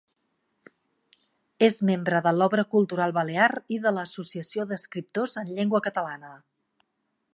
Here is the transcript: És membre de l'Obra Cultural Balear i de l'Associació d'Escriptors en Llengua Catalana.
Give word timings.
És 1.67 1.75
membre 1.89 2.21
de 2.27 2.33
l'Obra 2.37 2.63
Cultural 2.71 3.13
Balear 3.17 3.51
i 3.77 3.79
de 3.85 3.93
l'Associació 3.99 4.67
d'Escriptors 4.73 5.37
en 5.43 5.53
Llengua 5.59 5.83
Catalana. 5.91 6.33